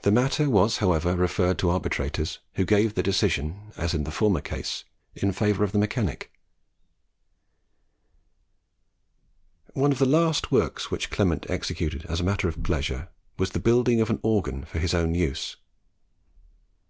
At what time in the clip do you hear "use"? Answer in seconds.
15.14-15.58